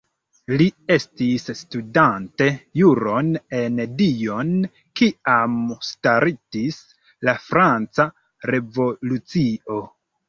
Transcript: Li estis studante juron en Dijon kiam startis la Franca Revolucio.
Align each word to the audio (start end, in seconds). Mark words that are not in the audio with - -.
Li 0.59 0.65
estis 0.93 1.43
studante 1.57 2.47
juron 2.81 3.29
en 3.57 3.77
Dijon 3.99 4.49
kiam 5.01 5.59
startis 5.91 6.81
la 7.31 7.37
Franca 7.49 8.07
Revolucio. 8.55 9.83